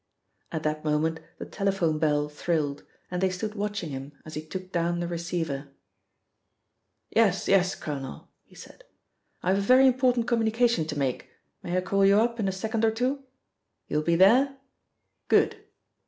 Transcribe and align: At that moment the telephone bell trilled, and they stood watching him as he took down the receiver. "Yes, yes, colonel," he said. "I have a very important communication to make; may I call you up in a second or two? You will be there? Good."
At 0.51 0.63
that 0.63 0.83
moment 0.83 1.19
the 1.37 1.45
telephone 1.45 1.99
bell 1.99 2.27
trilled, 2.27 2.81
and 3.11 3.21
they 3.21 3.29
stood 3.29 3.53
watching 3.53 3.91
him 3.91 4.13
as 4.25 4.33
he 4.33 4.43
took 4.43 4.71
down 4.71 4.99
the 4.99 5.07
receiver. 5.07 5.67
"Yes, 7.11 7.47
yes, 7.47 7.75
colonel," 7.75 8.31
he 8.41 8.55
said. 8.55 8.83
"I 9.43 9.49
have 9.49 9.59
a 9.59 9.61
very 9.61 9.85
important 9.85 10.25
communication 10.25 10.87
to 10.87 10.97
make; 10.97 11.29
may 11.61 11.77
I 11.77 11.81
call 11.81 12.03
you 12.03 12.19
up 12.19 12.39
in 12.39 12.47
a 12.47 12.51
second 12.51 12.83
or 12.83 12.89
two? 12.89 13.21
You 13.87 13.97
will 13.97 14.03
be 14.03 14.15
there? 14.15 14.57
Good." 15.27 15.57